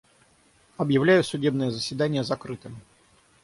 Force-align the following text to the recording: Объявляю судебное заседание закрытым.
Объявляю 0.77 1.23
судебное 1.23 1.69
заседание 1.69 2.23
закрытым. 2.23 2.81